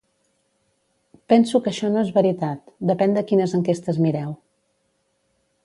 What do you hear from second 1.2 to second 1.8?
Penso que